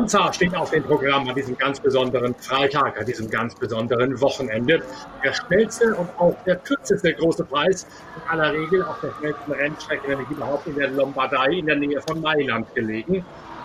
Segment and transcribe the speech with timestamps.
[0.00, 4.82] Monza steht auf dem Programm an diesem ganz besonderen Freitag, an diesem ganz besonderen Wochenende.
[5.22, 7.86] Der schnellste und auch der kürzeste große Preis
[8.16, 12.00] in aller Regel auf der schnellsten Rennstrecke, nämlich überhaupt in der Lombardei in der Nähe
[12.00, 13.22] von Mailand gelegen.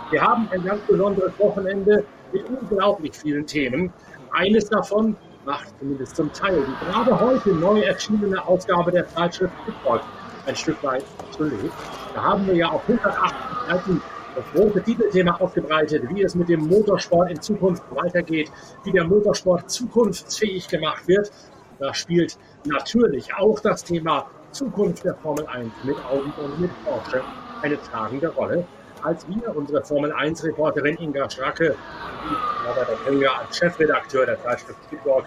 [0.09, 2.03] Wir haben ein ganz besonderes Wochenende
[2.33, 3.93] mit unglaublich vielen Themen.
[4.31, 10.03] Eines davon macht zumindest zum Teil die gerade heute neu erschienene Ausgabe der Zeitschrift Pitboard
[10.45, 11.71] ein Stück weit obsolet.
[12.13, 13.35] Da haben wir ja auf 108
[13.69, 14.01] Seiten
[14.35, 18.51] das große Titelthema aufgebreitet, wie es mit dem Motorsport in Zukunft weitergeht,
[18.83, 21.31] wie der Motorsport zukunftsfähig gemacht wird.
[21.79, 27.21] Da spielt natürlich auch das Thema Zukunft der Formel 1 mit Audi und mit Porsche
[27.61, 28.65] eine tragende Rolle.
[29.01, 31.75] Als wir, unsere Formel 1-Reporterin Inga Stracke,
[32.23, 35.25] die Robert Klinger als Chefredakteur der Zeitschrift Speedwalk,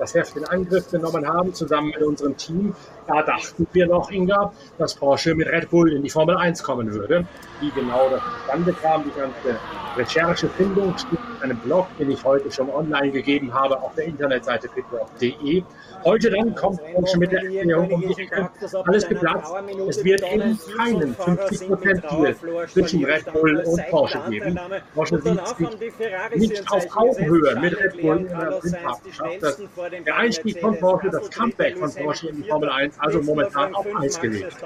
[0.00, 2.74] das Heft in Angriff genommen haben, zusammen mit unserem Team.
[3.06, 6.90] Da dachten wir noch, Inga, dass Porsche mit Red Bull in die Formel 1 kommen
[6.92, 7.26] würde.
[7.60, 9.60] Wie genau das zustande kam, die ganze
[9.96, 14.68] Recherchefindung steht in einem Blog, den ich heute schon online gegeben habe auf der Internetseite
[14.68, 15.62] pitwalk.de.
[16.04, 18.48] Heute dann kommt Porsche mit der Erklärung um die Ecke.
[18.86, 19.52] Alles geplatzt.
[19.88, 24.58] Es wird eben keinen 50%-Deal zwischen Red Bull und Porsche geben.
[24.94, 29.60] Porsche sieht sich nicht auf Augenhöhe mit Red Bull in der Partnerschaft.
[30.06, 33.86] Der Einstieg von Porsche, das Comeback von Porsche in die Formel 1, also momentan auf
[33.98, 34.56] Eis gelegt.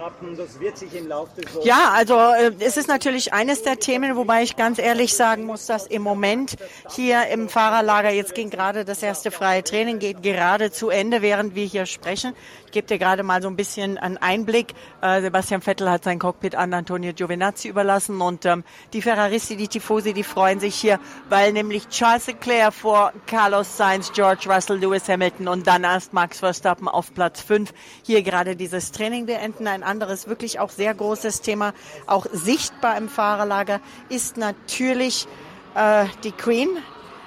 [1.63, 5.67] Ja, also äh, es ist natürlich eines der Themen, wobei ich ganz ehrlich sagen muss,
[5.67, 6.57] dass im Moment
[6.91, 11.55] hier im Fahrerlager, jetzt ging gerade das erste freie Training, geht gerade zu Ende während
[11.55, 12.35] wir hier sprechen.
[12.75, 14.75] Gebe dir gerade mal so ein bisschen einen Einblick.
[15.01, 19.69] Äh, Sebastian Vettel hat sein Cockpit an Antonio Giovinazzi überlassen und ähm, die Ferraristi, die
[19.69, 25.09] Tifosi, die freuen sich hier, weil nämlich Charles Leclerc vor Carlos Sainz, George Russell, Lewis
[25.09, 27.73] Hamilton und dann erst Max Verstappen auf Platz 5
[28.03, 29.69] hier gerade dieses Training beenden.
[29.69, 31.75] Ein anderes wirklich auch sehr großes Thema,
[32.09, 35.29] auch sichtbar im Fahrerlager, ist natürlich
[35.77, 36.71] äh, die Queen,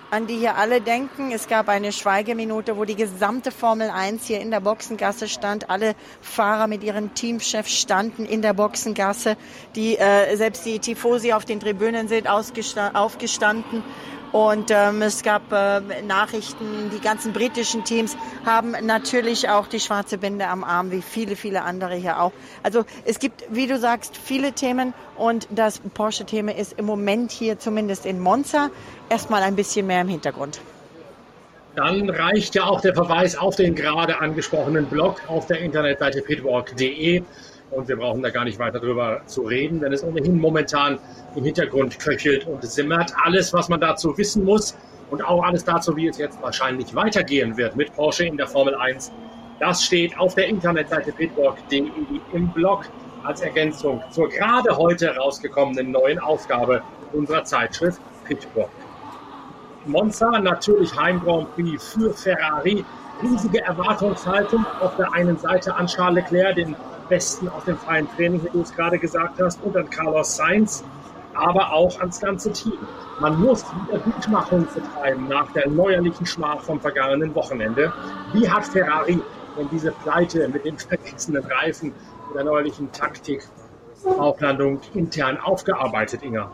[0.10, 1.32] an die hier alle denken.
[1.32, 5.70] Es gab eine Schweigeminute, wo die gesamte Formel 1 hier in der Boxengasse stand.
[5.70, 9.38] Alle Fahrer mit ihren Teamchefs standen in der Boxengasse.
[9.76, 13.84] Die, äh, selbst die Tifosi auf den Tribünen sind aufgestanden.
[14.32, 20.18] Und ähm, es gab äh, Nachrichten, die ganzen britischen Teams haben natürlich auch die schwarze
[20.18, 22.34] Binde am Arm, wie viele, viele andere hier auch.
[22.64, 27.58] Also es gibt, wie du sagst, viele Themen und das Porsche-Thema ist im Moment hier
[27.58, 28.70] zumindest in Monza
[29.10, 30.60] erstmal ein bisschen mehr im Hintergrund.
[31.76, 37.22] Dann reicht ja auch der Verweis auf den gerade angesprochenen Blog auf der Internetseite pitwalk.de.
[37.72, 41.00] Und wir brauchen da gar nicht weiter drüber zu reden, wenn es ohnehin momentan
[41.36, 43.14] im Hintergrund köchelt und simmert.
[43.24, 44.78] Alles, was man dazu wissen muss
[45.10, 48.76] und auch alles dazu, wie es jetzt wahrscheinlich weitergehen wird mit Porsche in der Formel
[48.76, 49.12] 1,
[49.60, 51.90] das steht auf der Internetseite pitwalk.de
[52.34, 52.86] im Blog
[53.24, 58.70] als Ergänzung zur gerade heute rausgekommenen neuen Aufgabe unserer Zeitschrift Pitwalk.
[59.86, 62.86] Monza, natürlich Heim Grand Prix für Ferrari.
[63.22, 66.76] Riesige Erwartungshaltung auf der einen Seite an Charles Leclerc, den
[67.10, 70.84] Besten aus dem freien Training, wie du es gerade gesagt hast, und an Carlos Sainz,
[71.34, 72.78] aber auch ans ganze Team.
[73.20, 77.92] Man muss Wiedergutmachung betreiben nach der neuerlichen Schmach vom vergangenen Wochenende.
[78.34, 79.20] Wie hat Ferrari
[79.58, 81.94] denn diese Pleite mit den vergessenen Reifen
[82.28, 83.48] und der neuerlichen Taktik
[84.20, 86.52] Auflandung intern aufgearbeitet, Inga?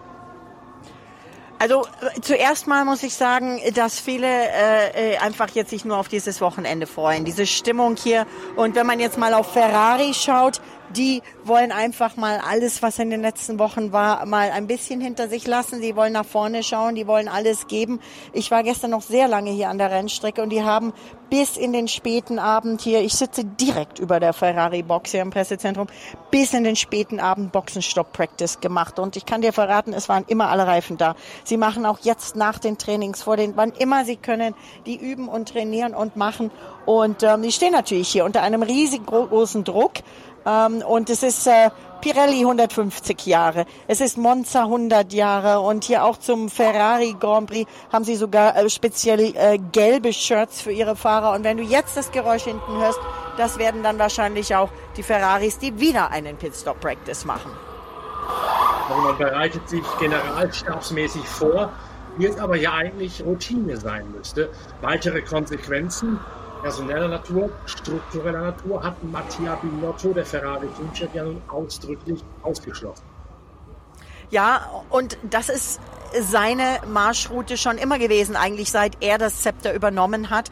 [1.63, 5.97] Also äh, zuerst mal muss ich sagen, dass viele äh, äh, einfach jetzt sich nur
[5.97, 7.23] auf dieses Wochenende freuen.
[7.23, 8.27] Diese Stimmung hier.
[8.57, 13.09] Und wenn man jetzt mal auf Ferrari schaut, die wollen einfach mal alles, was in
[13.09, 15.81] den letzten Wochen war, mal ein bisschen hinter sich lassen.
[15.81, 17.99] Die wollen nach vorne schauen, die wollen alles geben.
[18.33, 20.93] Ich war gestern noch sehr lange hier an der Rennstrecke und die haben
[21.33, 25.87] bis in den späten Abend hier, ich sitze direkt über der Ferrari-Box hier im Pressezentrum,
[26.29, 28.99] bis in den späten Abend Boxenstopp-Practice gemacht.
[28.99, 31.15] Und ich kann dir verraten, es waren immer alle Reifen da.
[31.43, 34.53] Sie machen auch jetzt nach den Trainings, vor den, wann immer sie können,
[34.85, 36.51] die üben und trainieren und machen.
[36.85, 39.93] Und ähm, die stehen natürlich hier unter einem riesig großen Druck.
[40.45, 41.69] Ähm, und es ist äh,
[42.01, 47.71] Pirelli 150 Jahre, es ist Monza 100 Jahre und hier auch zum Ferrari Grand Prix
[47.93, 51.33] haben sie sogar äh, spezielle äh, gelbe Shirts für ihre Fahrer.
[51.33, 52.99] Und wenn du jetzt das Geräusch hinten hörst,
[53.37, 57.51] das werden dann wahrscheinlich auch die Ferraris, die wieder einen Pitstop Practice machen.
[58.89, 61.71] Also man bereitet sich generalstabsmäßig vor,
[62.17, 64.49] wie es aber ja eigentlich Routine sein müsste.
[64.81, 66.19] Weitere Konsequenzen
[66.63, 73.03] personeller Natur, struktureller Natur hat Mattia Binotto, der Ferrari-Teamchef, ja nun ausdrücklich ausgeschlossen.
[74.31, 75.79] Ja, und das ist
[76.19, 80.49] seine Marschroute schon immer gewesen, eigentlich seit er das Zepter übernommen hat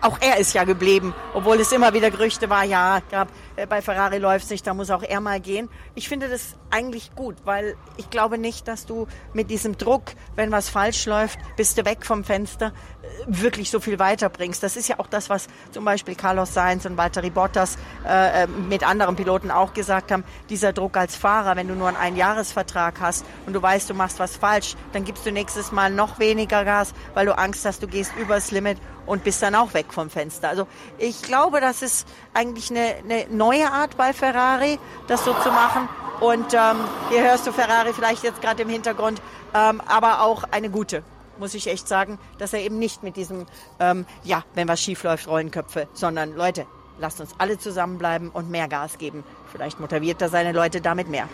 [0.00, 3.82] auch er ist ja geblieben, obwohl es immer wieder Gerüchte war, ja, gab, äh, bei
[3.82, 5.68] Ferrari läuft es nicht, da muss auch er mal gehen.
[5.94, 10.52] Ich finde das eigentlich gut, weil ich glaube nicht, dass du mit diesem Druck, wenn
[10.52, 12.72] was falsch läuft, bist du weg vom Fenster,
[13.02, 14.62] äh, wirklich so viel weiterbringst.
[14.62, 18.46] Das ist ja auch das, was zum Beispiel Carlos Sainz und Valtteri Bottas äh, äh,
[18.46, 20.24] mit anderen Piloten auch gesagt haben.
[20.48, 24.18] Dieser Druck als Fahrer, wenn du nur einen Einjahresvertrag hast und du weißt, du machst
[24.18, 27.88] was falsch, dann gibst du nächstes Mal noch weniger Gas, weil du Angst hast, du
[27.88, 28.78] gehst übers Limit
[29.08, 30.48] und bist dann auch weg vom Fenster.
[30.48, 30.66] Also
[30.98, 34.78] ich glaube, das ist eigentlich eine, eine neue Art bei Ferrari,
[35.08, 35.88] das so zu machen.
[36.20, 36.76] Und ähm,
[37.10, 39.22] hier hörst du Ferrari vielleicht jetzt gerade im Hintergrund,
[39.54, 41.02] ähm, aber auch eine gute,
[41.38, 43.46] muss ich echt sagen, dass er eben nicht mit diesem,
[43.80, 46.66] ähm, ja, wenn was schief läuft, Rollenköpfe, sondern Leute,
[46.98, 49.24] lasst uns alle zusammenbleiben und mehr Gas geben.
[49.52, 51.28] Vielleicht motiviert er seine Leute damit mehr.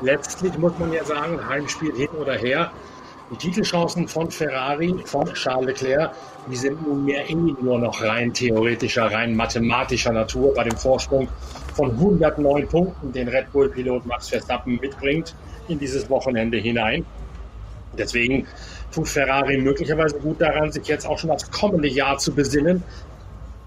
[0.00, 2.70] Letztlich muss man ja sagen, Heimspiel hin oder her,
[3.30, 6.12] die Titelchancen von Ferrari, von Charles Leclerc,
[6.50, 11.28] die sind nunmehr immer nur noch rein theoretischer, rein mathematischer Natur bei dem Vorsprung
[11.74, 15.34] von 109 Punkten, den Red Bull-Pilot Max Verstappen mitbringt
[15.68, 17.04] in dieses Wochenende hinein.
[17.96, 18.46] Deswegen
[18.92, 22.82] tut Ferrari möglicherweise gut daran, sich jetzt auch schon das kommende Jahr zu besinnen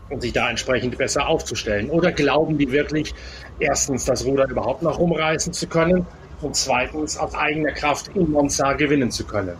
[0.10, 1.90] und sich da entsprechend besser aufzustellen.
[1.90, 3.14] Oder glauben die wirklich,
[3.60, 6.06] erstens das Ruder überhaupt noch rumreißen zu können
[6.42, 9.58] und zweitens aus eigener Kraft in Monza gewinnen zu können.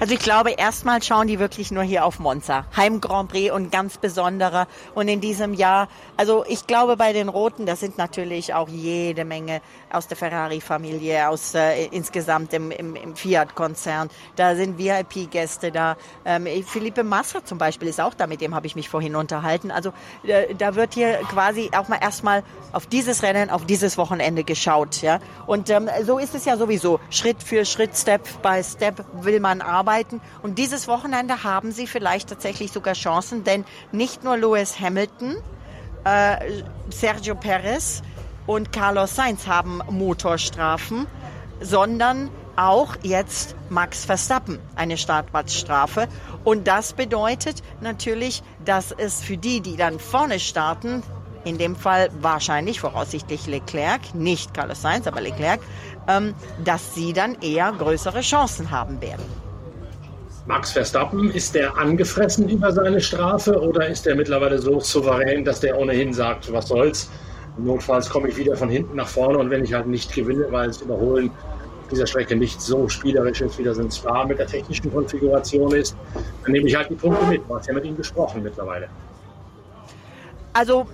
[0.00, 2.64] Also ich glaube, erstmal schauen die wirklich nur hier auf Monza.
[2.76, 4.66] Heim Grand Prix und ganz besonderer.
[4.94, 9.24] Und in diesem Jahr, also ich glaube bei den Roten, das sind natürlich auch jede
[9.24, 9.60] Menge
[9.92, 14.10] aus der Ferrari-Familie, aus äh, insgesamt im, im, im Fiat-Konzern.
[14.36, 15.96] Da sind VIP-Gäste da.
[16.24, 19.70] Ähm, Philippe Massa zum Beispiel ist auch da, mit dem habe ich mich vorhin unterhalten.
[19.70, 19.92] Also
[20.24, 22.42] äh, da wird hier quasi auch mal erstmal
[22.72, 25.02] auf dieses Rennen, auf dieses Wochenende geschaut.
[25.02, 25.20] Ja?
[25.46, 26.98] Und ähm, so ist es ja sowieso.
[27.10, 29.81] Schritt für Schritt, Step by Step will man arbeiten.
[30.42, 35.36] Und dieses Wochenende haben sie vielleicht tatsächlich sogar Chancen, denn nicht nur Lewis Hamilton,
[36.04, 38.02] äh, Sergio Perez
[38.46, 41.06] und Carlos Sainz haben Motorstrafen,
[41.60, 46.08] sondern auch jetzt Max Verstappen eine Startplatzstrafe.
[46.44, 51.02] Und das bedeutet natürlich, dass es für die, die dann vorne starten,
[51.44, 55.60] in dem Fall wahrscheinlich voraussichtlich Leclerc, nicht Carlos Sainz, aber Leclerc,
[56.08, 56.34] ähm,
[56.64, 59.24] dass sie dann eher größere Chancen haben werden.
[60.46, 65.60] Max Verstappen, ist der angefressen über seine Strafe oder ist er mittlerweile so souverän, dass
[65.60, 67.08] der ohnehin sagt, was soll's?
[67.58, 70.70] Notfalls komme ich wieder von hinten nach vorne und wenn ich halt nicht gewinne, weil
[70.70, 71.30] es Überholen
[71.92, 75.94] dieser Strecke nicht so spielerisch ist, wie das in Spa mit der technischen Konfiguration ist,
[76.42, 77.42] dann nehme ich halt die Punkte mit.
[77.48, 78.88] Du hast ja mit ihm gesprochen mittlerweile.
[80.54, 80.86] Also,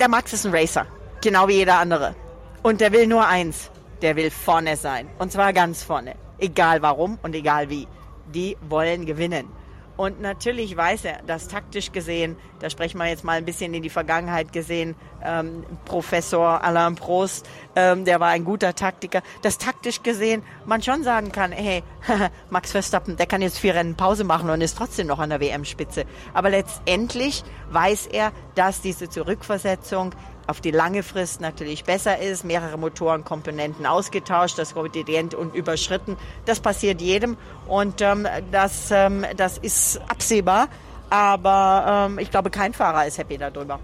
[0.00, 0.86] der Max ist ein Racer,
[1.22, 2.14] genau wie jeder andere.
[2.62, 3.70] Und der will nur eins,
[4.02, 5.06] der will vorne sein.
[5.18, 6.14] Und zwar ganz vorne.
[6.38, 7.86] Egal warum und egal wie.
[8.32, 9.48] Die wollen gewinnen.
[9.96, 13.82] Und natürlich weiß er, dass taktisch gesehen, da sprechen wir jetzt mal ein bisschen in
[13.82, 20.02] die Vergangenheit gesehen, ähm, Professor Alain Prost, ähm, der war ein guter Taktiker, dass taktisch
[20.02, 21.84] gesehen man schon sagen kann, hey,
[22.50, 25.40] Max Verstappen, der kann jetzt vier Rennen Pause machen und ist trotzdem noch an der
[25.40, 26.06] WM-Spitze.
[26.32, 30.12] Aber letztendlich weiß er, dass diese Zurückversetzung
[30.46, 36.16] auf die lange Frist natürlich besser ist, mehrere Motorenkomponenten ausgetauscht, das Gradient und überschritten.
[36.44, 37.36] Das passiert jedem
[37.66, 40.68] und ähm, das, ähm, das ist absehbar,
[41.10, 43.80] aber ähm, ich glaube, kein Fahrer ist happy darüber.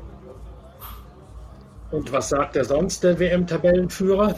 [1.91, 4.37] Und was sagt er sonst, der WM-Tabellenführer?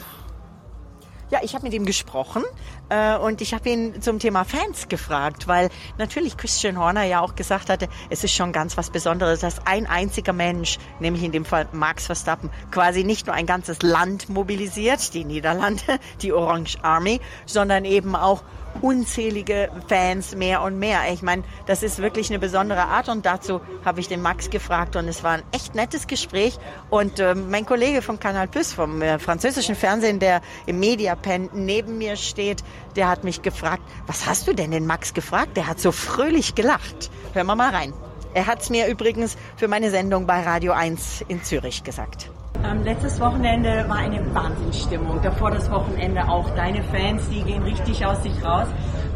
[1.32, 2.44] Ja, ich habe mit ihm gesprochen
[2.90, 7.36] äh, und ich habe ihn zum Thema Fans gefragt, weil natürlich Christian Horner ja auch
[7.36, 11.46] gesagt hatte, es ist schon ganz was Besonderes, dass ein einziger Mensch, nämlich in dem
[11.46, 15.82] Fall Max Verstappen, quasi nicht nur ein ganzes Land mobilisiert, die Niederlande,
[16.20, 18.42] die Orange Army, sondern eben auch
[18.82, 21.00] unzählige Fans mehr und mehr.
[21.12, 24.96] Ich meine, das ist wirklich eine besondere Art und dazu habe ich den Max gefragt
[24.96, 26.58] und es war ein echt nettes Gespräch
[26.90, 31.96] und äh, mein Kollege vom Kanal Plus, vom äh, französischen Fernsehen, der im Mediapen neben
[31.96, 32.62] mir steht,
[32.96, 35.56] der hat mich gefragt, was hast du denn den Max gefragt?
[35.56, 37.10] Der hat so fröhlich gelacht.
[37.32, 37.92] Hören wir mal rein.
[38.34, 42.30] Er hat es mir übrigens für meine Sendung bei Radio 1 in Zürich gesagt.
[42.64, 45.20] Ähm, letztes Wochenende war eine Wahnsinnsstimmung.
[45.22, 46.48] Davor das Wochenende auch.
[46.50, 48.66] Deine Fans, die gehen richtig aus sich raus.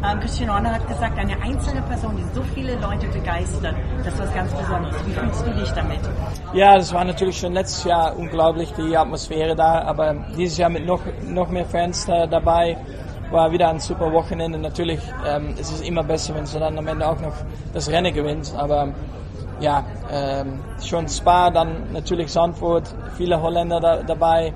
[0.03, 3.73] Ähm, Christian Horner hat gesagt, eine einzelne Person, die so viele Leute begeistert,
[4.03, 4.95] das ist was ganz Besonderes.
[5.05, 5.99] Wie fühlst du dich damit?
[6.53, 9.81] Ja, das war natürlich schon letztes Jahr unglaublich, die Atmosphäre da.
[9.81, 12.77] Aber dieses Jahr mit noch, noch mehr Fans da, dabei
[13.31, 14.57] war wieder ein super Wochenende.
[14.57, 17.33] Natürlich ähm, es ist es immer besser, wenn du dann am Ende auch noch
[17.73, 18.55] das Rennen gewinnst.
[18.55, 18.93] Aber
[19.59, 24.53] ja, ähm, schon Spa, dann natürlich Sandford, viele Holländer da, dabei.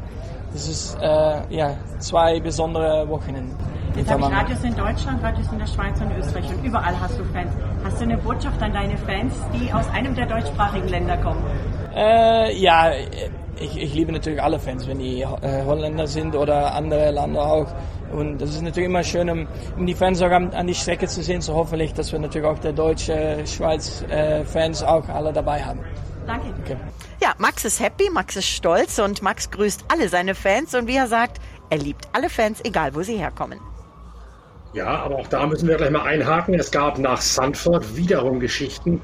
[0.54, 3.56] Das ist äh, ja, zwei besondere Wochenenden.
[3.96, 7.20] Jetzt habe ich Radios in Deutschland, Radios in der Schweiz und Österreich und überall hast
[7.20, 7.52] du Fans.
[7.84, 11.44] Hast du eine Botschaft an deine Fans, die aus einem der deutschsprachigen Länder kommen?
[11.96, 12.92] Äh, ja,
[13.60, 17.68] ich, ich liebe natürlich alle Fans, wenn die äh, Holländer sind oder andere Länder auch.
[18.14, 21.08] Und das ist natürlich immer schön, um, um die Fans auch an, an, die Strecke
[21.08, 21.42] zu sehen.
[21.42, 25.80] So hoffentlich, dass wir natürlich auch der deutsche Schweiz äh, Fans auch alle dabei haben.
[26.28, 26.54] Danke.
[26.64, 26.78] Okay.
[27.22, 30.96] Ja, Max ist happy, Max ist stolz und Max grüßt alle seine Fans und wie
[30.96, 31.40] er sagt,
[31.70, 33.60] er liebt alle Fans, egal wo sie herkommen.
[34.74, 36.54] Ja, aber auch da müssen wir gleich mal einhaken.
[36.54, 39.02] Es gab nach Sanford wiederum Geschichten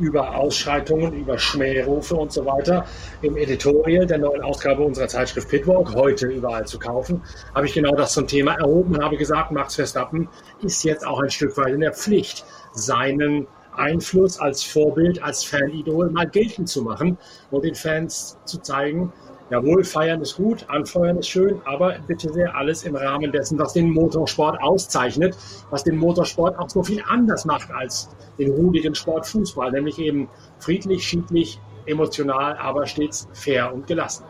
[0.00, 2.86] über Ausschreitungen, über Schmährufe und so weiter.
[3.22, 7.22] Im Editorial der neuen Ausgabe unserer Zeitschrift Pitwalk, heute überall zu kaufen,
[7.54, 10.28] habe ich genau das zum Thema erhoben und habe gesagt, Max Verstappen
[10.62, 16.10] ist jetzt auch ein Stück weit in der Pflicht, seinen Einfluss als Vorbild, als Fanidol
[16.10, 17.18] mal geltend zu machen
[17.50, 19.12] und den Fans zu zeigen,
[19.50, 23.72] Jawohl, feiern ist gut, anfeuern ist schön, aber bitte sehr alles im Rahmen dessen, was
[23.72, 25.36] den Motorsport auszeichnet,
[25.70, 30.28] was den Motorsport auch so viel anders macht als den ruhigen Sport Fußball, nämlich eben
[30.60, 34.24] friedlich, schiedlich, emotional, aber stets fair und gelassen.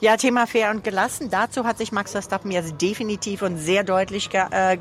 [0.00, 1.30] Ja, Thema fair und gelassen.
[1.30, 4.76] Dazu hat sich Max Verstappen jetzt definitiv und sehr deutlich äh,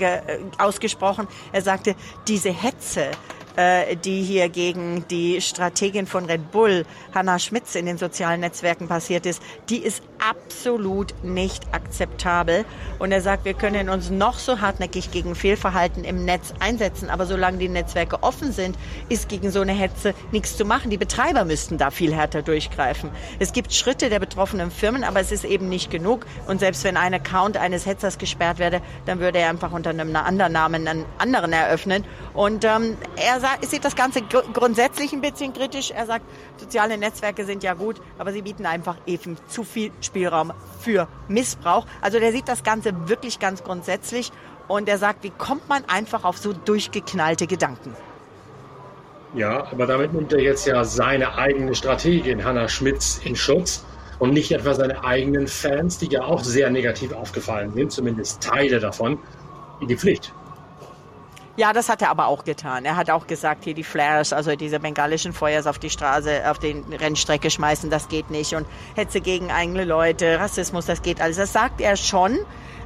[0.57, 1.29] ausgesprochen.
[1.53, 1.95] Er sagte,
[2.27, 3.11] diese Hetze,
[3.55, 8.87] äh, die hier gegen die Strategin von Red Bull, Hannah Schmitz, in den sozialen Netzwerken
[8.87, 12.65] passiert ist, die ist absolut nicht akzeptabel.
[12.99, 17.25] Und er sagt, wir können uns noch so hartnäckig gegen Fehlverhalten im Netz einsetzen, aber
[17.25, 18.77] solange die Netzwerke offen sind,
[19.09, 20.89] ist gegen so eine Hetze nichts zu machen.
[20.89, 23.09] Die Betreiber müssten da viel härter durchgreifen.
[23.39, 26.25] Es gibt Schritte der betroffenen Firmen, aber es ist eben nicht genug.
[26.47, 30.15] Und selbst wenn ein Account eines Hetzers gesperrt werde, dann würde er einfach unter einem
[30.15, 32.05] anderen Namen einen anderen eröffnen.
[32.33, 35.91] Und ähm, er sagt, sieht das Ganze gr grundsätzlich ein bisschen kritisch.
[35.91, 36.25] Er sagt,
[36.57, 41.85] soziale Netzwerke sind ja gut, aber sie bieten einfach eben zu viel Spielraum für Missbrauch.
[42.01, 44.31] Also der sieht das Ganze wirklich ganz grundsätzlich
[44.67, 47.95] und er sagt, wie kommt man einfach auf so durchgeknallte Gedanken?
[49.33, 53.83] Ja, aber damit nimmt er jetzt ja seine eigene Strategin, Hannah Schmitz, in Schutz
[54.17, 58.79] und nicht etwa seine eigenen Fans, die ja auch sehr negativ aufgefallen sind, zumindest Teile
[58.79, 59.19] davon,
[59.81, 60.31] in die Pflicht.
[61.57, 62.83] Ja, das hat er aber auch getan.
[62.83, 66.59] Er hat auch gesagt, hier die Flares, also diese bengalischen Feuers auf die Straße, auf
[66.59, 68.53] die Rennstrecke schmeißen, das geht nicht.
[68.55, 71.37] Und Hetze gegen eigene Leute, Rassismus, das geht alles.
[71.37, 72.39] Das sagt er schon.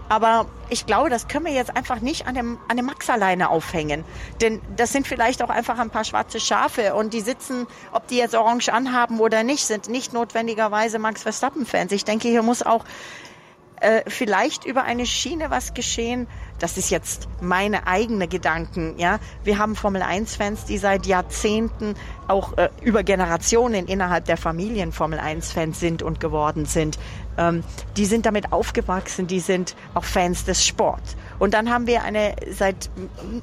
[0.07, 3.49] Aber ich glaube, das können wir jetzt einfach nicht an dem, an dem Max alleine
[3.49, 4.03] aufhängen.
[4.41, 8.17] Denn das sind vielleicht auch einfach ein paar schwarze Schafe und die sitzen, ob die
[8.17, 11.91] jetzt orange anhaben oder nicht, sind nicht notwendigerweise Max Verstappen-Fans.
[11.91, 12.85] Ich denke, hier muss auch
[13.81, 16.27] äh, vielleicht über eine Schiene was geschehen.
[16.59, 18.95] Das ist jetzt meine eigene Gedanken.
[18.97, 21.95] Ja, wir haben Formel 1 Fans, die seit Jahrzehnten
[22.27, 26.99] auch äh, über Generationen innerhalb der Familien Formel 1 Fans sind und geworden sind.
[27.37, 27.63] Ähm,
[27.97, 29.27] die sind damit aufgewachsen.
[29.27, 31.15] Die sind auch Fans des Sports.
[31.39, 32.89] Und dann haben wir eine seit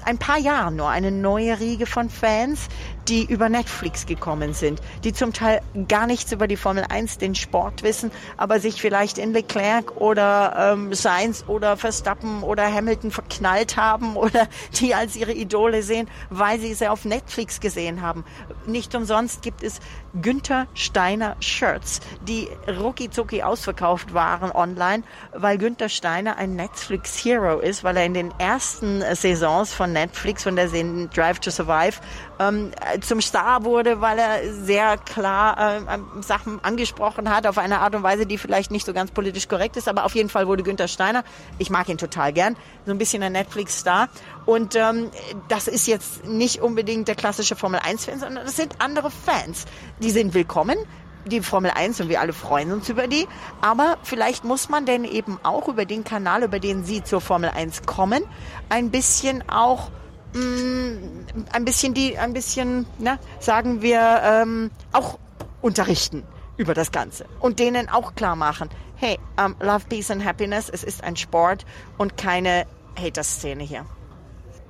[0.05, 2.69] ein paar Jahren nur eine neue Riege von Fans,
[3.09, 7.35] die über Netflix gekommen sind, die zum Teil gar nichts über die Formel 1, den
[7.35, 13.76] Sport wissen, aber sich vielleicht in Leclerc oder ähm, Sainz oder Verstappen oder Hamilton verknallt
[13.76, 14.49] haben oder
[14.81, 18.25] die als ihre Idole sehen, weil sie sie auf Netflix gesehen haben.
[18.67, 19.81] Nicht umsonst gibt es
[20.23, 27.58] Günther Steiner Shirts, die rucki zucki ausverkauft waren online, weil Günther Steiner ein Netflix Hero
[27.58, 32.00] ist, weil er in den ersten Saisons von Netflix, von der Serie Drive to Survive,
[32.38, 37.95] ähm, zum Star wurde, weil er sehr klar äh, Sachen angesprochen hat auf eine Art
[37.95, 40.62] und Weise, die vielleicht nicht so ganz politisch korrekt ist, aber auf jeden Fall wurde
[40.62, 41.25] Günther Steiner,
[41.59, 44.09] ich mag ihn total gern, so ein bisschen ein Netflix-Star.
[44.45, 45.11] Und ähm,
[45.49, 49.64] das ist jetzt nicht unbedingt der klassische Formel-1-Fan, sondern das sind andere Fans.
[50.00, 50.76] Die sind willkommen,
[51.26, 53.26] die Formel 1 und wir alle freuen uns über die.
[53.61, 57.50] Aber vielleicht muss man denn eben auch über den Kanal, über den Sie zur Formel
[57.50, 58.23] 1 kommen,
[58.69, 59.90] ein bisschen auch
[60.37, 65.19] mh, mm, ein bisschen die, ein bisschen, na, sagen wir, ähm, auch
[65.62, 66.25] unterrichten
[66.57, 70.83] über das Ganze und denen auch klar machen, hey, um, Love, Peace and Happiness, es
[70.83, 71.64] ist ein Sport
[71.99, 72.66] und keine
[72.99, 73.85] Hater-Szene hier.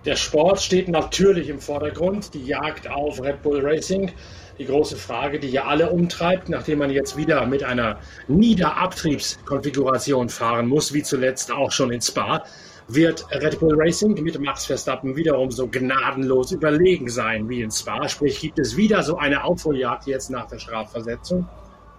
[0.04, 4.12] Der Sport steht natürlich im Vordergrund, die Jagd auf Red Bull Racing.
[4.56, 10.68] Die große Frage, die ja alle umtreibt, nachdem man jetzt wieder mit einer Niederabtriebskonfiguration fahren
[10.68, 12.44] muss, wie zuletzt auch schon in Spa,
[12.88, 18.08] wird Red Bull Racing mit Max Verstappen wiederum so gnadenlos überlegen sein wie in Spa?
[18.08, 21.48] Sprich, gibt es wieder so eine Aufholjagd jetzt nach der Strafversetzung?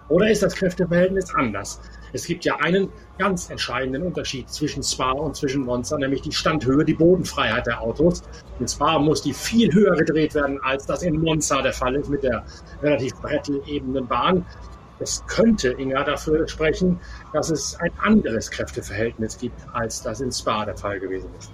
[0.08, 1.80] Oder ist das Kräfteverhältnis anders?
[2.14, 6.82] Es gibt ja einen ganz entscheidenden Unterschied zwischen Spa und zwischen Monza, nämlich die Standhöhe,
[6.82, 8.22] die Bodenfreiheit der Autos.
[8.58, 12.08] In Spa muss die viel höher gedreht werden, als das in Monza der Fall ist
[12.08, 12.42] mit der
[12.82, 14.46] relativ brettelebenen Bahn.
[15.00, 16.98] Es könnte, Inga, dafür sprechen,
[17.32, 21.52] dass es ein anderes Kräfteverhältnis gibt, als das in Spa der Fall gewesen ist.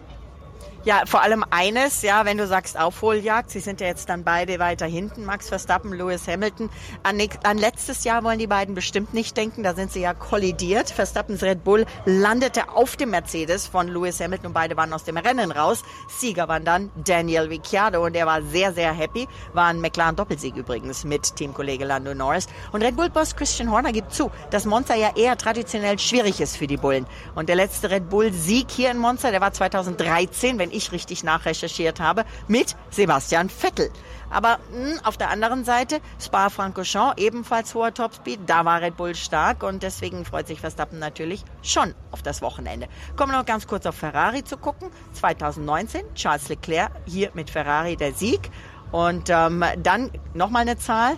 [0.84, 4.58] Ja, vor allem eines, ja, wenn du sagst Aufholjagd, sie sind ja jetzt dann beide
[4.58, 6.68] weiter hinten, Max Verstappen, Lewis Hamilton.
[7.02, 10.90] An, an, letztes Jahr wollen die beiden bestimmt nicht denken, da sind sie ja kollidiert.
[10.90, 15.16] Verstappens Red Bull landete auf dem Mercedes von Lewis Hamilton und beide waren aus dem
[15.16, 15.82] Rennen raus.
[16.18, 19.26] Sieger waren dann Daniel Ricciardo und er war sehr, sehr happy.
[19.54, 22.46] War ein McLaren-Doppelsieg übrigens mit Teamkollege Lando Norris.
[22.72, 26.66] Und Red Bull-Boss Christian Horner gibt zu, dass Monza ja eher traditionell schwierig ist für
[26.66, 27.06] die Bullen.
[27.34, 32.00] Und der letzte Red Bull-Sieg hier in Monza, der war 2013, wenn ich richtig nachrecherchiert
[32.00, 33.90] habe, mit Sebastian Vettel.
[34.30, 39.14] Aber mh, hm, auf der anderen Seite Spa-Francorchamps, ebenfalls hoher Topspeed, da war Red Bull
[39.14, 42.88] stark und deswegen freut sich Verstappen natürlich schon auf das Wochenende.
[43.16, 44.90] Kommen wir noch ganz kurz auf Ferrari zu gucken.
[45.12, 48.50] 2019 Charles Leclerc hier mit Ferrari der Sieg
[48.92, 51.16] und ähm, dann nochmal eine Zahl.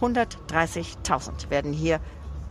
[0.00, 2.00] 130.000 werden hier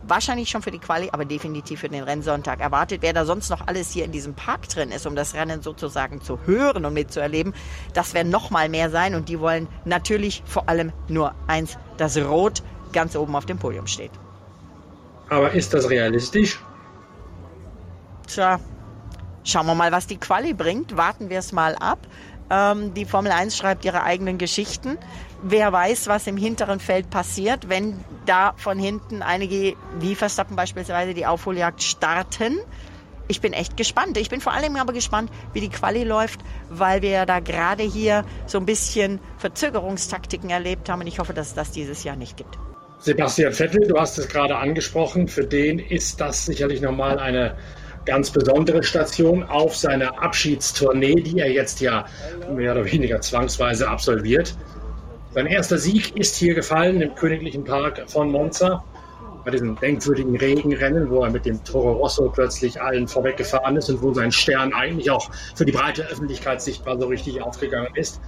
[0.08, 3.02] wahrscheinlich schon für die Quali, aber definitiv für den Rennsonntag erwartet.
[3.02, 6.20] Wer da sonst noch alles hier in diesem Park drin ist, um das Rennen sozusagen
[6.20, 7.54] zu hören und mitzuerleben,
[7.94, 12.16] das werden noch mal mehr sein und die wollen natürlich vor allem nur eins, dass
[12.16, 14.12] Rot ganz oben auf dem Podium steht.
[15.28, 16.60] Aber ist das realistisch?
[18.26, 18.60] Tja,
[19.44, 20.96] schauen wir mal, was die Quali bringt.
[20.96, 21.98] Warten wir es mal ab.
[22.50, 24.98] Ähm, die Formel 1 schreibt ihre eigenen Geschichten.
[25.42, 31.14] Wer weiß, was im hinteren Feld passiert, wenn da von hinten einige, wie Verstappen beispielsweise,
[31.14, 32.58] die Aufholjagd starten.
[33.28, 34.16] Ich bin echt gespannt.
[34.18, 38.24] Ich bin vor allem aber gespannt, wie die Quali läuft, weil wir da gerade hier
[38.46, 42.36] so ein bisschen Verzögerungstaktiken erlebt haben und ich hoffe, dass es das dieses Jahr nicht
[42.36, 42.56] gibt.
[43.00, 47.56] Sebastian Vettel, du hast es gerade angesprochen, für den ist das sicherlich nochmal eine
[48.06, 52.06] ganz besondere Station auf seiner Abschiedstournee, die er jetzt ja
[52.54, 54.56] mehr oder weniger zwangsweise absolviert.
[55.34, 58.82] Sein erster Sieg ist hier gefallen im Königlichen Park von Monza.
[59.44, 64.02] Bei diesem denkwürdigen Regenrennen, wo er mit dem Toro Rosso plötzlich allen vorweggefahren ist und
[64.02, 68.20] wo sein Stern eigentlich auch für die breite Öffentlichkeit sichtbar so richtig aufgegangen ist.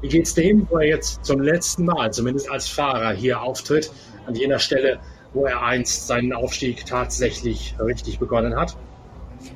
[0.00, 3.90] Wie geht's dem, wo er jetzt zum letzten Mal, zumindest als Fahrer, hier auftritt,
[4.26, 4.98] an jener Stelle,
[5.32, 8.76] wo er einst seinen Aufstieg tatsächlich richtig begonnen hat?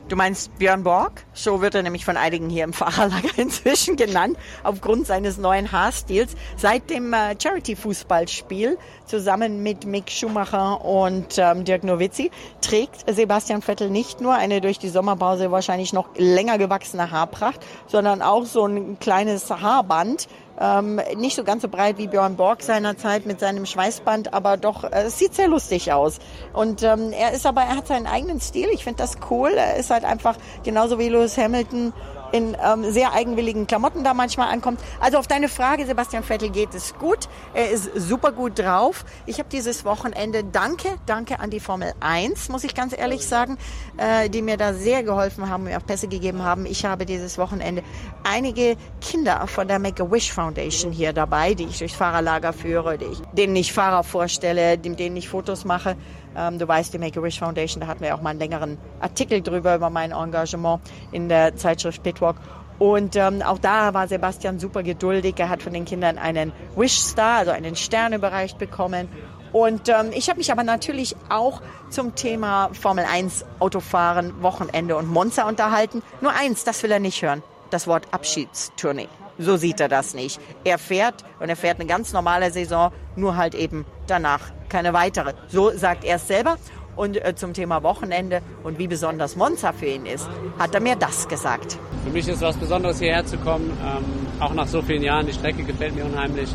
[0.09, 1.25] Du meinst Björn Borg?
[1.33, 6.35] So wird er nämlich von einigen hier im Fahrerlager inzwischen genannt, aufgrund seines neuen Haarstils.
[6.57, 13.91] Seit dem äh, Charity-Fußballspiel zusammen mit Mick Schumacher und ähm, Dirk Nowitzki trägt Sebastian Vettel
[13.91, 18.99] nicht nur eine durch die Sommerpause wahrscheinlich noch länger gewachsene Haarpracht, sondern auch so ein
[18.99, 20.29] kleines Haarband,
[20.61, 24.85] ähm, nicht so ganz so breit wie Björn Borg seinerzeit mit seinem Schweißband, aber doch,
[24.85, 26.19] äh, es sieht sehr lustig aus.
[26.53, 28.69] Und ähm, er ist aber, er hat seinen eigenen Stil.
[28.73, 29.51] Ich finde das cool.
[29.51, 31.93] Er ist halt einfach genauso wie Lewis Hamilton
[32.33, 34.81] in ähm, sehr eigenwilligen Klamotten da manchmal ankommt.
[35.01, 37.29] Also auf deine Frage, Sebastian Vettel, geht es gut.
[37.55, 39.05] Er ist super gut drauf.
[39.27, 43.59] Ich habe dieses Wochenende, danke, danke an die Formel 1, muss ich ganz ehrlich sagen,
[43.99, 46.67] äh, die mir da sehr geholfen haben, mir auch Pässe gegeben haben.
[46.67, 47.83] Ich habe dieses Wochenende
[48.25, 53.21] einige Kinder von der Make-A-Wish Foundation hier dabei, die ich durchs Fahrerlager führe, die ich,
[53.33, 55.97] denen ich Fahrer vorstelle, denen ich Fotos mache.
[56.37, 59.75] Ähm, du weißt, die Make-A-Wish Foundation, da hatten wir auch mal einen längeren Artikel drüber,
[59.75, 62.37] über mein Engagement in der Zeitschrift Pitwalk.
[62.79, 65.35] Und ähm, auch da war Sebastian super geduldig.
[65.39, 69.09] Er hat von den Kindern einen Wish Star, also einen Stern überreicht bekommen.
[69.53, 75.09] Und ähm, ich habe mich aber natürlich auch zum Thema Formel 1 Autofahren, Wochenende und
[75.09, 76.03] Monza unterhalten.
[76.23, 77.43] Nur eins, das will er nicht hören.
[77.71, 79.09] Das Wort Abschiedstournee.
[79.43, 80.41] So sieht er das nicht.
[80.65, 85.35] Er fährt und er fährt eine ganz normale Saison, nur halt eben danach keine weitere.
[85.49, 86.57] So sagt er es selber.
[86.95, 90.29] Und äh, zum Thema Wochenende und wie besonders Monza für ihn ist,
[90.59, 91.79] hat er mir das gesagt.
[92.05, 93.71] Für mich ist was Besonderes, hierher zu kommen.
[93.83, 94.05] Ähm,
[94.41, 95.27] auch nach so vielen Jahren.
[95.27, 96.51] Die Strecke gefällt mir unheimlich.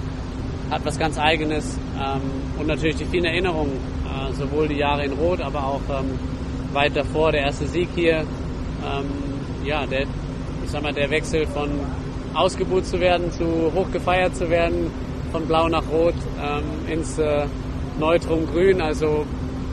[0.69, 1.80] Hat was ganz Eigenes.
[2.00, 2.21] Ähm,
[2.60, 3.78] und natürlich die vielen Erinnerungen.
[4.06, 6.19] Äh, sowohl die Jahre in Rot, aber auch ähm,
[6.71, 8.17] weit davor der erste Sieg hier.
[8.17, 11.71] Ähm, ja, der, ich sag mal, der Wechsel von
[12.38, 14.91] ausgebucht zu werden, zu hoch gefeiert zu werden,
[15.32, 17.45] von blau nach rot ähm, ins äh,
[18.00, 18.82] Neutrum grün.
[18.82, 19.26] Also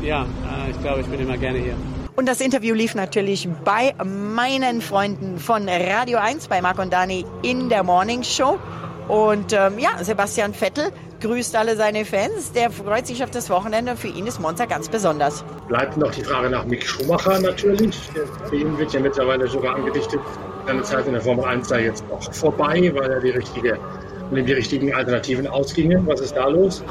[0.03, 1.77] ja, äh, ich glaube, ich bin immer gerne hier.
[2.17, 7.27] Und das Interview lief natürlich bei meinen Freunden von Radio 1, bei Marc und Dani
[7.43, 8.59] in der Morning Show.
[9.09, 12.53] Und ähm, ja, Sebastian Vettel grüßt alle seine Fans.
[12.53, 13.97] Der freut sich auf das Wochenende.
[13.97, 15.45] Für ihn ist Monza ganz besonders.
[15.69, 17.97] Bleibt noch die Frage nach Mick Schumacher natürlich.
[18.49, 20.21] Für ihn wird ja mittlerweile sogar angedichtet,
[20.67, 23.79] seine Zeit in der Formel 1 sei jetzt auch vorbei, weil er die richtige,
[24.31, 26.07] die richtigen Alternativen ausgingen.
[26.07, 26.83] Was ist da los?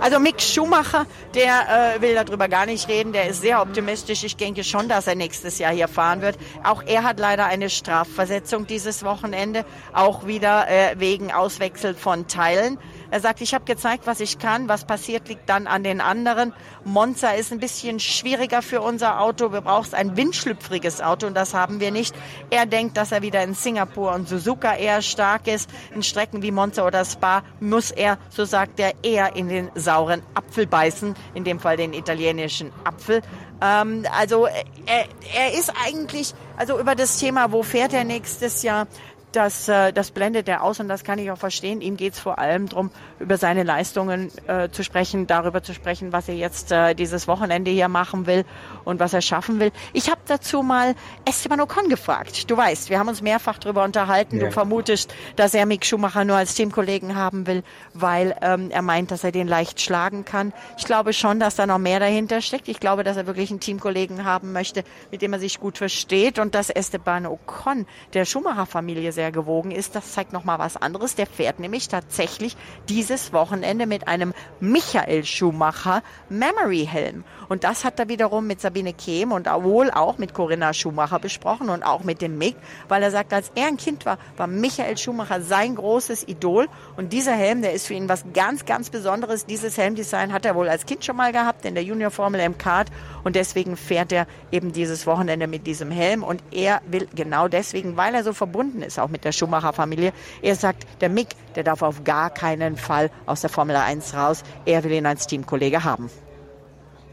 [0.00, 4.24] Also Mick Schumacher, der äh, will darüber gar nicht reden, der ist sehr optimistisch.
[4.24, 6.38] Ich denke schon, dass er nächstes Jahr hier fahren wird.
[6.64, 12.78] Auch er hat leider eine Strafversetzung dieses Wochenende, auch wieder äh, wegen Auswechsel von Teilen.
[13.10, 14.68] Er sagt, ich habe gezeigt, was ich kann.
[14.68, 16.52] Was passiert, liegt dann an den anderen.
[16.84, 19.52] Monza ist ein bisschen schwieriger für unser Auto.
[19.52, 22.14] Wir brauchen ein windschlüpfriges Auto und das haben wir nicht.
[22.50, 25.68] Er denkt, dass er wieder in Singapur und Suzuka eher stark ist.
[25.94, 30.22] In Strecken wie Monza oder Spa muss er, so sagt er, eher in den sauren
[30.34, 31.14] Apfel beißen.
[31.34, 33.22] In dem Fall den italienischen Apfel.
[33.60, 38.86] Ähm, also er, er ist eigentlich, also über das Thema, wo fährt er nächstes Jahr,
[39.32, 41.80] das, äh, das blendet er aus und das kann ich auch verstehen.
[41.80, 46.12] Ihm geht es vor allem darum, über seine Leistungen äh, zu sprechen, darüber zu sprechen,
[46.12, 48.44] was er jetzt äh, dieses Wochenende hier machen will
[48.84, 49.72] und was er schaffen will.
[49.92, 52.50] Ich habe dazu mal Esteban Ocon gefragt.
[52.50, 54.38] Du weißt, wir haben uns mehrfach darüber unterhalten.
[54.38, 54.46] Ja.
[54.46, 57.62] Du vermutest, dass er Mick Schumacher nur als Teamkollegen haben will,
[57.94, 60.52] weil ähm, er meint, dass er den leicht schlagen kann.
[60.78, 62.68] Ich glaube schon, dass da noch mehr dahinter steckt.
[62.68, 66.38] Ich glaube, dass er wirklich einen Teamkollegen haben möchte, mit dem er sich gut versteht
[66.38, 69.94] und dass Esteban Ocon der Schumacher-Familie sehr gewogen ist.
[69.94, 71.14] Das zeigt noch mal was anderes.
[71.14, 72.56] Der fährt nämlich tatsächlich
[72.88, 77.24] dieses Wochenende mit einem Michael Schumacher Memory Helm.
[77.50, 81.68] Und das hat er wiederum mit Sabine Kehm und wohl auch mit Corinna Schumacher besprochen
[81.68, 82.56] und auch mit dem Mick,
[82.88, 86.68] weil er sagt, als er ein Kind war, war Michael Schumacher sein großes Idol.
[86.96, 89.44] Und dieser Helm, der ist für ihn was ganz, ganz Besonderes.
[89.44, 92.56] Dieses Helmdesign hat er wohl als Kind schon mal gehabt in der Junior Formel M
[92.56, 92.88] Kart.
[93.22, 96.22] Und deswegen fährt er eben dieses Wochenende mit diesem Helm.
[96.22, 100.54] Und er will genau deswegen, weil er so verbunden ist, auch mit der Schumacher-Familie, er
[100.54, 104.42] sagt, der Mick, der darf auf gar keinen Fall aus der Formel 1 raus.
[104.66, 106.10] Er will ihn als Teamkollege haben.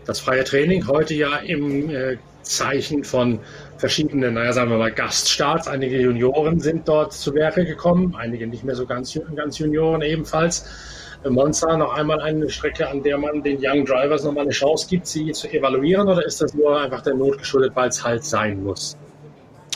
[0.06, 3.40] Das freie Training heute ja im äh, Zeichen von
[3.78, 5.68] verschiedenen, naja, sagen wir mal, Gaststarts.
[5.68, 10.66] Einige Junioren sind dort zu Werke gekommen, einige nicht mehr so ganz, ganz Junioren ebenfalls.
[11.28, 15.08] Monza noch einmal eine Strecke, an der man den Young Drivers nochmal eine Chance gibt,
[15.08, 18.64] sie zu evaluieren, oder ist das nur einfach der Not geschuldet, weil es halt sein
[18.64, 18.98] muss?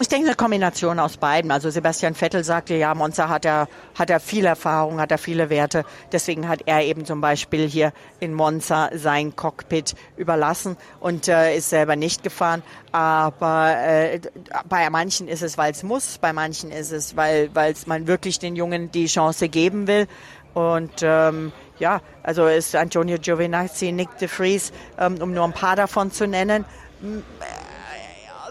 [0.02, 1.52] Ich denke, eine Kombination aus beiden.
[1.52, 5.52] Also Sebastian Vettel sagte, ja, Monza hat er, hat er viel Erfahrung, hat er viele
[5.52, 5.86] Werte.
[6.12, 11.70] Deswegen hat er eben zum Beispiel hier in Monza sein Cockpit überlassen und äh, ist
[11.70, 12.64] selber nicht gefahren.
[12.92, 14.20] Aber äh,
[14.68, 18.40] bei manchen ist es, weil es muss, bei manchen ist es, weil es man wirklich
[18.40, 20.08] den Jungen die Chance geben will.
[20.56, 25.76] Und ähm, ja, also ist Antonio Giovinazzi, Nick de Vries, ähm, um nur ein paar
[25.76, 26.66] davon zu nennen.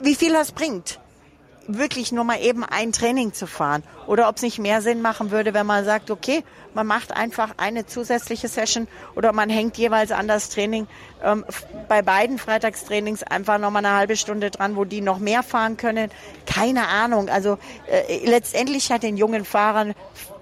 [0.01, 1.01] Wie viel das bringt,
[1.67, 3.83] wirklich nur mal eben ein Training zu fahren.
[4.07, 6.43] Oder ob es nicht mehr Sinn machen würde, wenn man sagt, okay,
[6.75, 10.87] man macht einfach eine zusätzliche Session oder man hängt jeweils an das Training.
[11.23, 11.45] Ähm,
[11.89, 15.77] bei beiden Freitagstrainings einfach noch mal eine halbe Stunde dran, wo die noch mehr fahren
[15.77, 16.11] können.
[16.47, 17.29] Keine Ahnung.
[17.29, 19.95] Also äh, letztendlich hat den jungen Fahrern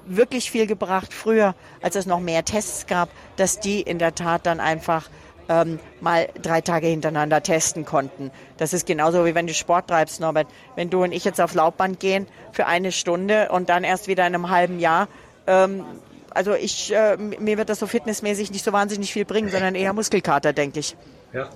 [0.06, 4.46] wirklich viel gebracht früher, als es noch mehr Tests gab, dass die in der Tat
[4.46, 5.08] dann einfach
[5.48, 8.30] ähm, mal drei Tage hintereinander testen konnten.
[8.56, 10.46] Das ist genauso wie wenn du Sport treibst, Norbert.
[10.76, 14.26] Wenn du und ich jetzt auf Laufband gehen für eine Stunde und dann erst wieder
[14.26, 15.08] in einem halben Jahr.
[15.46, 15.84] Ähm,
[16.30, 19.92] also ich, äh, mir wird das so fitnessmäßig nicht so wahnsinnig viel bringen, sondern eher
[19.92, 20.96] Muskelkater, denke ich.
[21.32, 21.48] Ja.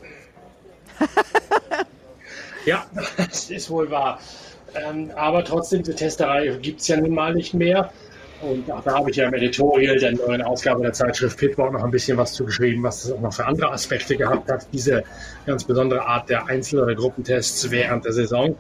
[2.65, 4.19] ja, das ist wohl wahr.
[4.75, 7.93] Ähm, aber trotzdem, die Testerei gibt es ja nun mal nicht mehr.
[8.43, 11.85] Und auch da habe ich ja im Editorial der neuen Ausgabe der Zeitschrift Pitwalk noch
[11.85, 15.05] ein bisschen was zugeschrieben, was es auch noch für andere Aspekte gehabt hat, diese
[15.47, 18.57] ganz besondere Art der Einzel- oder Gruppentests während der Saison.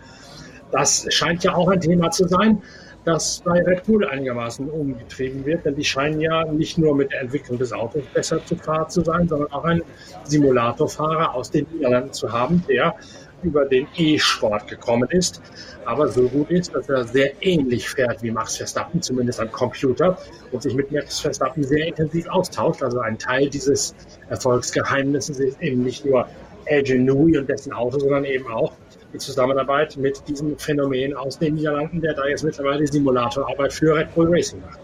[0.70, 2.62] Das scheint ja auch ein Thema zu sein,
[3.04, 7.22] das bei Red Bull einigermaßen umgetrieben wird, denn die scheinen ja nicht nur mit der
[7.22, 9.82] Entwicklung des Autos besser zu fahren zu sein, sondern auch einen
[10.24, 12.94] Simulatorfahrer aus den Niederlanden zu haben, der
[13.42, 15.40] über den E-Sport gekommen ist,
[15.84, 20.18] aber so gut ist, dass er sehr ähnlich fährt wie Max Verstappen, zumindest am Computer,
[20.50, 22.82] und sich mit Max Verstappen sehr intensiv austauscht.
[22.82, 23.94] Also ein Teil dieses
[24.28, 26.28] Erfolgsgeheimnisses ist eben nicht nur
[26.68, 28.72] Adrian Newey und dessen Auto, sondern eben auch
[29.12, 34.14] die Zusammenarbeit mit diesem Phänomen aus den Niederlanden, der da jetzt mittlerweile Simulatorarbeit für Red
[34.14, 34.78] Bull Racing macht.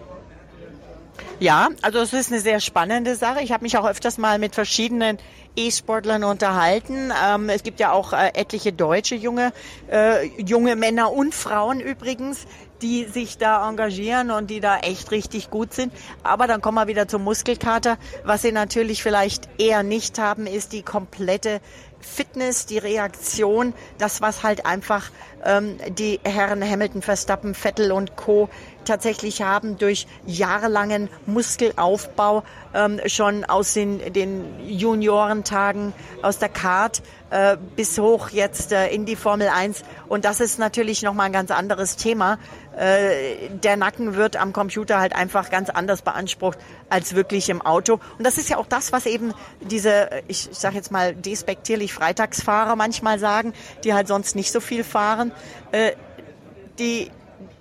[1.41, 3.43] Ja, also es ist eine sehr spannende Sache.
[3.43, 5.19] Ich habe mich auch öfters mal mit verschiedenen
[5.55, 7.13] E-Sportlern unterhalten.
[7.25, 9.53] Ähm, es gibt ja auch äh, etliche deutsche junge,
[9.89, 12.47] äh, junge Männer und Frauen übrigens,
[12.83, 15.93] die sich da engagieren und die da echt richtig gut sind.
[16.25, 17.99] Aber dann kommen wir wieder zum Muskelkater.
[18.25, 21.61] Was sie natürlich vielleicht eher nicht haben, ist die komplette
[22.01, 25.11] Fitness, die Reaktion, das, was halt einfach
[25.45, 28.49] ähm, die Herren Hamilton, Verstappen, Vettel und Co.
[28.89, 32.43] tatsächlich haben durch jahrelangen Muskelaufbau
[32.75, 39.05] ähm, schon aus den, den Juniorentagen aus der Kart äh, bis hoch jetzt äh, in
[39.05, 39.85] die Formel 1.
[40.09, 42.39] Und das ist natürlich nochmal ein ganz anderes Thema.
[42.77, 48.01] Äh, der Nacken wird am Computer halt einfach ganz anders beansprucht als wirklich im Auto.
[48.19, 52.77] Und das ist ja auch das, was eben diese, ich sage jetzt mal despektierlich Freitagsfahrer
[52.77, 53.53] manchmal sagen,
[53.85, 55.33] die halt sonst nicht so viel fahren.
[55.73, 55.93] Äh,
[56.79, 57.11] die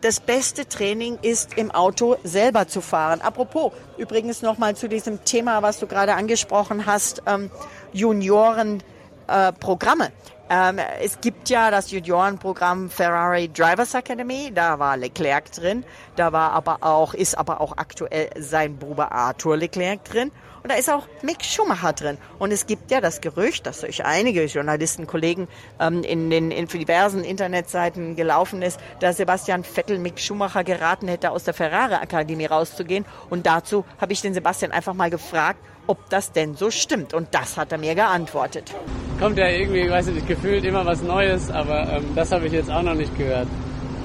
[0.01, 3.21] das beste Training ist, im Auto selber zu fahren.
[3.21, 7.49] Apropos, übrigens nochmal zu diesem Thema, was du gerade angesprochen hast, ähm,
[7.93, 10.05] Juniorenprogramme.
[10.05, 10.11] Äh,
[10.49, 15.83] ähm, es gibt ja das Juniorenprogramm Ferrari Drivers Academy, da war Leclerc drin,
[16.15, 20.31] da war aber auch, ist aber auch aktuell sein Bruder Arthur Leclerc drin
[20.67, 22.17] und da ist auch Mick Schumacher drin.
[22.39, 25.47] Und es gibt ja das Gerücht, das durch einige Journalisten, Kollegen
[25.79, 31.31] ähm, in den in diversen Internetseiten gelaufen ist, dass Sebastian Vettel Mick Schumacher geraten hätte,
[31.31, 33.05] aus der Ferrari-Akademie rauszugehen.
[33.29, 37.13] Und dazu habe ich den Sebastian einfach mal gefragt, ob das denn so stimmt.
[37.13, 38.73] Und das hat er mir geantwortet.
[39.19, 42.53] Kommt ja irgendwie, ich weiß nicht, gefühlt immer was Neues, aber ähm, das habe ich
[42.53, 43.47] jetzt auch noch nicht gehört.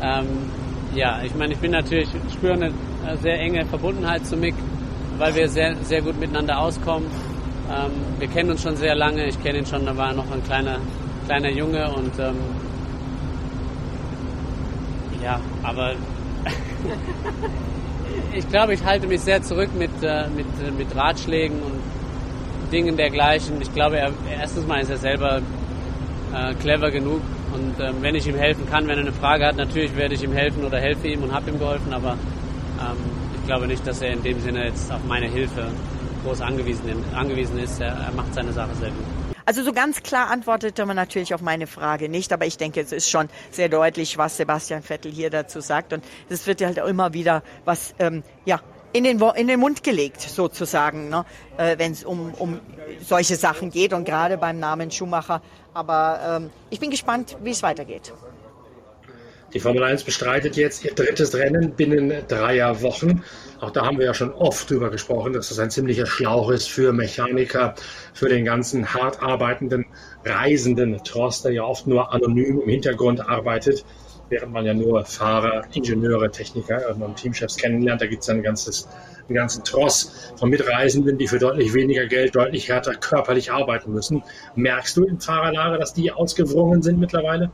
[0.03, 0.27] Ähm,
[0.95, 2.73] ja, ich meine, ich bin natürlich, spüre eine
[3.21, 4.55] sehr enge Verbundenheit zu Mick
[5.18, 7.09] weil wir sehr, sehr gut miteinander auskommen.
[7.71, 9.27] Ähm, wir kennen uns schon sehr lange.
[9.27, 10.79] Ich kenne ihn schon, da war er noch ein kleiner,
[11.27, 12.37] kleiner Junge und ähm,
[15.23, 15.92] ja, aber
[18.35, 22.97] ich glaube, ich halte mich sehr zurück mit, äh, mit, äh, mit Ratschlägen und Dingen
[22.97, 23.61] dergleichen.
[23.61, 25.42] Ich glaube, er, erstens mal ist er selber
[26.35, 27.21] äh, clever genug
[27.53, 30.23] und ähm, wenn ich ihm helfen kann, wenn er eine Frage hat, natürlich werde ich
[30.23, 32.97] ihm helfen oder helfe ihm und habe ihm geholfen, aber ähm,
[33.38, 35.66] ich glaube nicht, dass er in dem Sinne jetzt auf meine Hilfe
[36.25, 37.81] groß angewiesen, angewiesen ist.
[37.81, 39.21] Er, er macht seine Sache sehr gut.
[39.44, 42.92] Also so ganz klar antwortete man natürlich auf meine Frage nicht, aber ich denke, es
[42.92, 45.92] ist schon sehr deutlich, was Sebastian Vettel hier dazu sagt.
[45.92, 48.61] Und es wird halt immer wieder was, ähm, ja,
[48.92, 51.24] in den, in den Mund gelegt, sozusagen, ne?
[51.57, 52.61] äh, wenn es um, um
[53.00, 55.40] solche Sachen geht und gerade beim Namen Schumacher.
[55.74, 58.12] Aber ähm, ich bin gespannt, wie es weitergeht.
[59.54, 63.22] Die Formel 1 bestreitet jetzt ihr drittes Rennen binnen dreier Wochen.
[63.60, 66.70] Auch da haben wir ja schon oft drüber gesprochen, dass das ein ziemlicher Schlauch ist
[66.70, 67.74] für Mechaniker,
[68.14, 69.84] für den ganzen hart arbeitenden
[70.24, 73.84] Reisenden Trost, der ja oft nur anonym im Hintergrund arbeitet,
[74.30, 78.00] während man ja nur Fahrer, Ingenieure, Techniker und Teamchefs kennenlernt.
[78.00, 78.88] Da gibt es ein ganzes,
[79.28, 84.22] einen ganzen Tross von Mitreisenden, die für deutlich weniger Geld deutlich härter körperlich arbeiten müssen.
[84.54, 87.50] Merkst du im Fahrerlager, dass die ausgewrungen sind mittlerweile?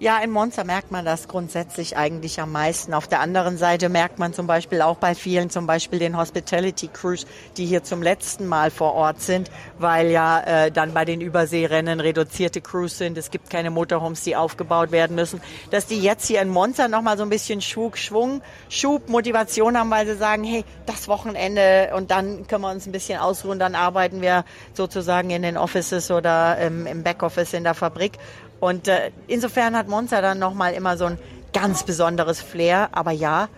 [0.00, 2.94] Ja, in Monza merkt man das grundsätzlich eigentlich am meisten.
[2.94, 6.86] Auf der anderen Seite merkt man zum Beispiel auch bei vielen, zum Beispiel den Hospitality
[6.86, 11.20] Crews, die hier zum letzten Mal vor Ort sind, weil ja äh, dann bei den
[11.20, 13.18] Überseerennen reduzierte Crews sind.
[13.18, 15.40] Es gibt keine Motorhomes, die aufgebaut werden müssen.
[15.72, 19.90] Dass die jetzt hier in Monza nochmal so ein bisschen Schwung, Schwung, Schub, Motivation haben,
[19.90, 23.74] weil sie sagen, hey, das Wochenende und dann können wir uns ein bisschen ausruhen, dann
[23.74, 28.12] arbeiten wir sozusagen in den Offices oder ähm, im Backoffice in der Fabrik.
[28.60, 31.18] Und äh, insofern hat Monza dann nochmal immer so ein
[31.52, 32.88] ganz besonderes Flair.
[32.92, 33.48] Aber ja,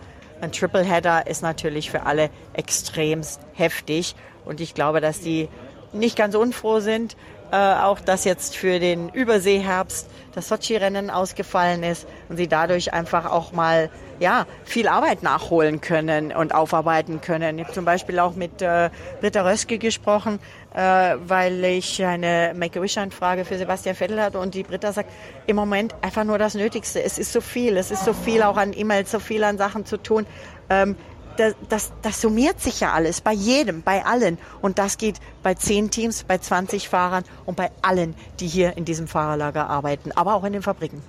[0.41, 4.15] ein Tripleheader ist natürlich für alle extremst heftig.
[4.45, 5.49] Und ich glaube, dass die
[5.93, 7.15] nicht ganz unfroh sind,
[7.51, 13.25] äh, auch dass jetzt für den Überseeherbst das Sochi-Rennen ausgefallen ist und sie dadurch einfach
[13.29, 17.57] auch mal ja, viel Arbeit nachholen können und aufarbeiten können.
[17.57, 20.39] Ich habe zum Beispiel auch mit äh, Britta Röske gesprochen,
[20.73, 25.09] äh, weil ich eine Make-A-Wish-Anfrage für Sebastian Vettel hatte und die Britta sagt,
[25.47, 27.03] im Moment einfach nur das Nötigste.
[27.03, 29.85] Es ist so viel, es ist so viel auch an E-Mails, so viel an Sachen
[29.85, 30.25] zu tun.
[30.69, 30.95] Ähm,
[31.37, 34.37] das, das, das summiert sich ja alles, bei jedem, bei allen.
[34.61, 38.85] Und das geht bei zehn Teams, bei 20 Fahrern und bei allen, die hier in
[38.85, 41.01] diesem Fahrerlager arbeiten, aber auch in den Fabriken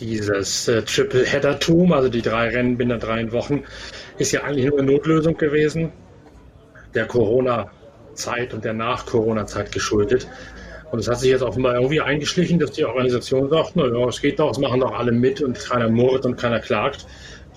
[0.00, 3.64] dieses äh, Triple-Header-Tum, also die drei Rennen binnen drei Wochen,
[4.16, 5.92] ist ja eigentlich nur eine Notlösung gewesen,
[6.94, 10.28] der Corona-Zeit und der Nach-Corona-Zeit geschuldet.
[10.90, 14.38] Und es hat sich jetzt offenbar irgendwie eingeschlichen, dass die Organisation sagt, naja, es geht
[14.38, 17.06] doch, es machen doch alle mit und keiner murrt und keiner klagt.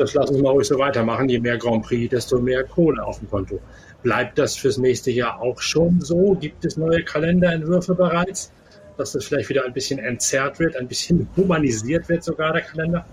[0.01, 1.29] Das lassen wir mal ruhig so weitermachen.
[1.29, 3.59] Je mehr Grand Prix, desto mehr Kohle auf dem Konto.
[4.03, 6.35] Bleibt das fürs nächste Jahr auch schon so?
[6.39, 8.51] Gibt es neue Kalenderentwürfe bereits?
[8.97, 13.05] dass das vielleicht wieder ein bisschen entzerrt wird, ein bisschen humanisiert wird sogar der Kalender?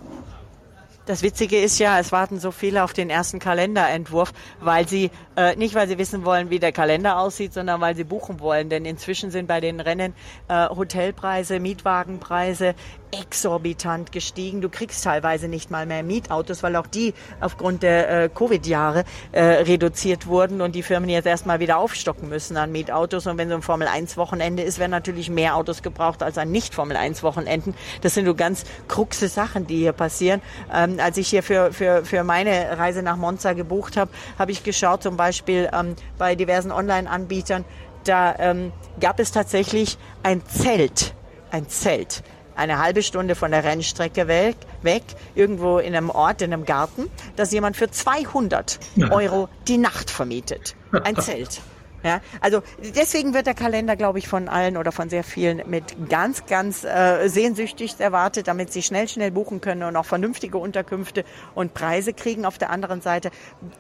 [1.07, 5.57] Das Witzige ist ja, es warten so viele auf den ersten Kalenderentwurf, weil sie äh,
[5.57, 8.69] nicht, weil sie wissen wollen, wie der Kalender aussieht, sondern weil sie buchen wollen.
[8.69, 10.13] Denn inzwischen sind bei den Rennen
[10.49, 12.75] äh, Hotelpreise, Mietwagenpreise
[13.11, 14.61] exorbitant gestiegen.
[14.61, 19.43] Du kriegst teilweise nicht mal mehr Mietautos, weil auch die aufgrund der äh, Covid-Jahre äh,
[19.43, 23.27] reduziert wurden und die Firmen jetzt erstmal wieder aufstocken müssen an Mietautos.
[23.27, 27.75] Und wenn so ein Formel-1-Wochenende ist, werden natürlich mehr Autos gebraucht als an Nicht-Formel-1-Wochenenden.
[28.03, 30.43] Das sind so ganz kruxe Sachen, die hier passieren.
[30.73, 34.63] Ähm, als ich hier für, für, für meine Reise nach Monza gebucht habe, habe ich
[34.63, 37.65] geschaut, zum Beispiel ähm, bei diversen Online-Anbietern,
[38.05, 41.15] da ähm, gab es tatsächlich ein Zelt,
[41.51, 42.23] ein Zelt
[42.59, 47.09] eine halbe Stunde von der Rennstrecke weg, weg, irgendwo in einem Ort, in einem Garten,
[47.37, 48.79] dass jemand für 200
[49.11, 50.75] Euro die Nacht vermietet.
[50.93, 51.61] Ein Zelt.
[52.05, 52.63] Ja, also
[52.95, 56.85] deswegen wird der Kalender, glaube ich, von allen oder von sehr vielen mit ganz, ganz
[56.85, 61.25] äh, sehnsüchtig erwartet, damit sie schnell, schnell buchen können und auch vernünftige Unterkünfte
[61.57, 62.45] und Preise kriegen.
[62.45, 63.33] Auf der anderen Seite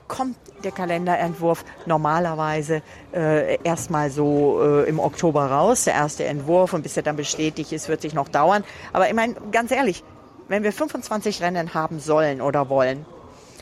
[0.09, 2.83] kommt der Kalenderentwurf normalerweise
[3.15, 7.71] äh, erstmal so äh, im Oktober raus, der erste Entwurf und bis er dann bestätigt
[7.71, 8.65] ist, wird sich noch dauern.
[8.93, 10.03] Aber ich meine, ganz ehrlich,
[10.49, 13.07] wenn wir 25 Rennen haben sollen oder wollen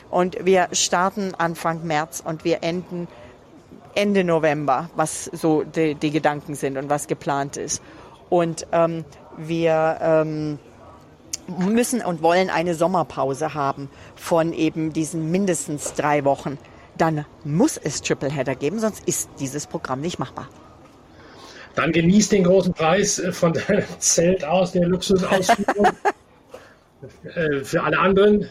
[0.09, 3.07] und wir starten Anfang März und wir enden
[3.97, 7.81] Ende November, was so die, die Gedanken sind und was geplant ist.
[8.29, 9.05] Und ähm,
[9.37, 10.59] wir ähm,
[11.47, 16.59] müssen und wollen eine Sommerpause haben von eben diesen mindestens drei Wochen.
[16.97, 20.47] Dann muss es Tripleheader geben, sonst ist dieses Programm nicht machbar.
[21.73, 25.87] Dann genießt den großen Preis von deinem Zelt aus, der Luxusausführung.
[27.35, 28.49] Äh, für alle anderen,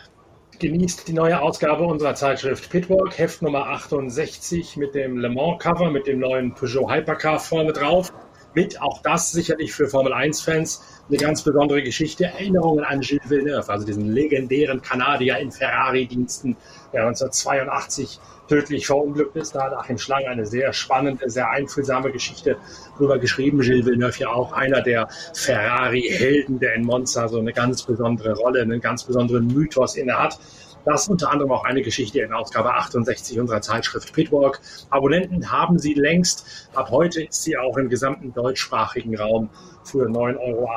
[0.59, 5.90] genießt die neue Ausgabe unserer Zeitschrift Pitwalk, Heft Nummer 68 mit dem Le Mans Cover,
[5.90, 8.12] mit dem neuen Peugeot Hypercar vorne drauf.
[8.55, 12.25] Mit auch das sicherlich für Formel 1-Fans eine ganz besondere Geschichte.
[12.25, 16.57] Erinnerungen an Gilles Villeneuve, also diesen legendären Kanadier in Ferrari-Diensten,
[16.97, 19.55] der 1982 tödlich verunglückt ist.
[19.55, 22.57] Da hat Achim Schlang eine sehr spannende, sehr einfühlsame Geschichte
[22.97, 23.61] drüber geschrieben.
[23.61, 28.63] Gilles Villeneuve ja auch einer der Ferrari-Helden, der in Monza so eine ganz besondere Rolle,
[28.63, 30.39] einen ganz besonderen Mythos inne hat.
[30.87, 34.61] Das ist unter anderem auch eine Geschichte in Ausgabe 68 unserer Zeitschrift Pitwalk.
[34.88, 36.70] Abonnenten haben sie längst.
[36.75, 39.51] Ab heute ist sie auch im gesamten deutschsprachigen Raum
[39.83, 40.70] für 9,80 Euro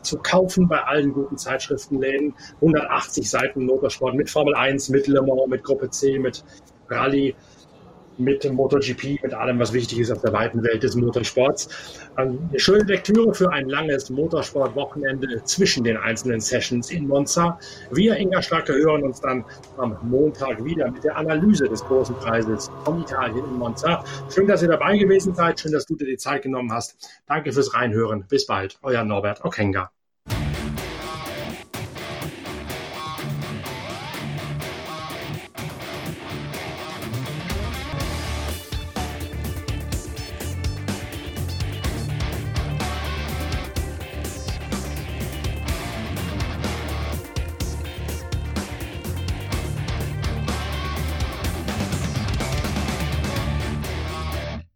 [0.00, 2.34] zu kaufen bei allen guten Zeitschriftenläden.
[2.62, 6.42] 180 Seiten Motorsport mit Formel 1, mit Le Mans, mit Gruppe C, mit
[6.88, 7.34] Rallye
[8.18, 11.68] mit dem MotoGP, mit allem, was wichtig ist auf der weiten Welt des Motorsports.
[12.18, 17.58] Ähm, eine schöne Lektüre für ein langes Motorsportwochenende zwischen den einzelnen Sessions in Monza.
[17.90, 19.44] Wir, Inga Starke, hören uns dann
[19.76, 24.04] am Montag wieder mit der Analyse des großen Preises von Italien in Monza.
[24.32, 25.60] Schön, dass ihr dabei gewesen seid.
[25.60, 26.96] Schön, dass du dir die Zeit genommen hast.
[27.26, 28.26] Danke fürs Reinhören.
[28.28, 28.78] Bis bald.
[28.82, 29.90] Euer Norbert Okenga.